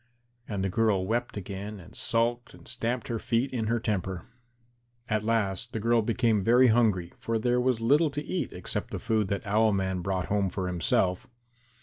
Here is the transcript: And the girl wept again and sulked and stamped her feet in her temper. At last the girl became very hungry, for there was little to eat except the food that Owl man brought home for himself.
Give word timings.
And 0.47 0.63
the 0.63 0.69
girl 0.71 1.05
wept 1.05 1.37
again 1.37 1.79
and 1.79 1.95
sulked 1.95 2.55
and 2.55 2.67
stamped 2.67 3.07
her 3.07 3.19
feet 3.19 3.51
in 3.53 3.67
her 3.67 3.79
temper. 3.79 4.25
At 5.07 5.23
last 5.23 5.73
the 5.73 5.79
girl 5.79 6.01
became 6.01 6.43
very 6.43 6.69
hungry, 6.69 7.13
for 7.19 7.37
there 7.37 7.61
was 7.61 7.81
little 7.81 8.09
to 8.09 8.25
eat 8.25 8.51
except 8.51 8.89
the 8.89 8.97
food 8.97 9.27
that 9.27 9.45
Owl 9.45 9.73
man 9.73 9.99
brought 9.99 10.25
home 10.25 10.49
for 10.49 10.65
himself. 10.65 11.27